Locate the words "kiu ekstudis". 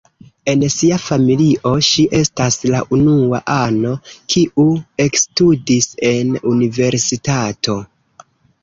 4.35-5.93